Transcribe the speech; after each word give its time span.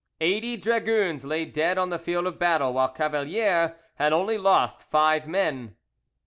Eighty 0.19 0.57
dragoons 0.57 1.23
lay 1.25 1.45
dead 1.45 1.77
on 1.77 1.91
the 1.91 1.99
field 1.99 2.25
of 2.25 2.39
battle, 2.39 2.73
while 2.73 2.89
Cavalier 2.89 3.75
had 3.97 4.11
only 4.11 4.39
lost 4.39 4.81
five 4.81 5.27
men. 5.27 5.75